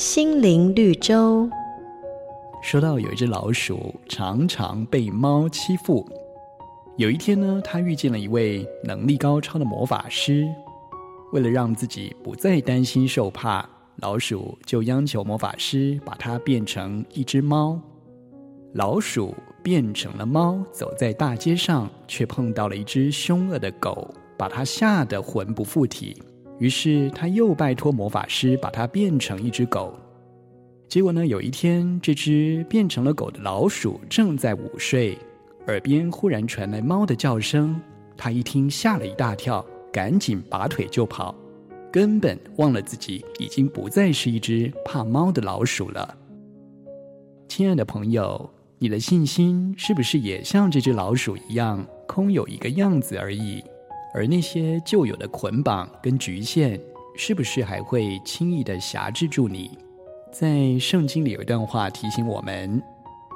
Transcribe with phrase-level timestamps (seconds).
[0.00, 1.46] 心灵绿洲。
[2.62, 6.08] 说到有一只老鼠常常被猫欺负，
[6.96, 10.48] 有一天呢，他遇见了一位能力高超的魔法师。
[11.34, 17.78] 为了让自己不再担心受怕，老鼠就央求魔法师把它变成一只猫。
[18.72, 26.22] 老鼠变成了猫，走在大街上，却碰到了一只凶恶的狗，把它吓得魂不附体。
[26.60, 29.98] 于是他又拜托魔法师把它变成一只狗。
[30.88, 35.16] 结果呢，有一天，这只变成了狗的老鼠正在午睡，
[35.66, 37.80] 耳边忽然传来猫的叫声。
[38.16, 41.34] 它一听，吓了一大跳，赶紧拔腿就跑，
[41.90, 46.14] 根本忘了自己已经不再是一只怕猫的老鼠了。
[47.48, 53.64] 亲爱的朋友，你的信心是不是也像这只老鼠一样，空有一个样子而已？
[54.12, 56.80] 而那些旧有的捆绑跟局限，
[57.16, 59.70] 是不是还会轻易地辖制住你？
[60.32, 62.82] 在圣经里有一段话提醒我们，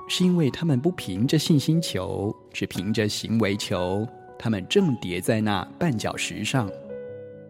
[0.08, 4.06] 是因为他们不凭着信心求，只凭着行为求，
[4.38, 6.70] 他们正跌在那绊脚石上。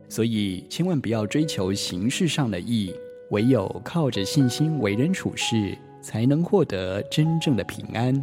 [0.09, 2.95] 所以千万不要追求形式上的义，
[3.31, 8.23] 唯有靠着信心为人处事，才能获得真正的平安。